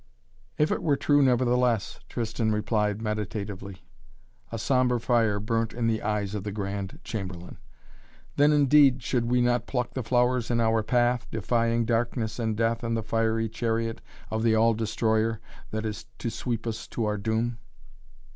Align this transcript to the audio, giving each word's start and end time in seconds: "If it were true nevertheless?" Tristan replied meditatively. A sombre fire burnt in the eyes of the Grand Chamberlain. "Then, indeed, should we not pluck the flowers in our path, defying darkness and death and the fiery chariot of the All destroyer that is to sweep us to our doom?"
"If 0.57 0.71
it 0.71 0.81
were 0.81 0.95
true 0.97 1.21
nevertheless?" 1.21 1.99
Tristan 2.09 2.51
replied 2.51 3.03
meditatively. 3.03 3.85
A 4.51 4.57
sombre 4.57 4.99
fire 4.99 5.39
burnt 5.39 5.73
in 5.73 5.85
the 5.85 6.01
eyes 6.01 6.33
of 6.33 6.43
the 6.43 6.51
Grand 6.51 6.99
Chamberlain. 7.03 7.59
"Then, 8.35 8.51
indeed, 8.51 9.03
should 9.03 9.25
we 9.29 9.41
not 9.41 9.67
pluck 9.67 9.93
the 9.93 10.01
flowers 10.01 10.49
in 10.49 10.59
our 10.59 10.81
path, 10.81 11.27
defying 11.29 11.85
darkness 11.85 12.39
and 12.39 12.57
death 12.57 12.83
and 12.83 12.97
the 12.97 13.03
fiery 13.03 13.47
chariot 13.47 14.01
of 14.31 14.41
the 14.41 14.55
All 14.55 14.73
destroyer 14.73 15.39
that 15.69 15.85
is 15.85 16.07
to 16.17 16.31
sweep 16.31 16.65
us 16.65 16.87
to 16.87 17.05
our 17.05 17.19
doom?" 17.19 17.59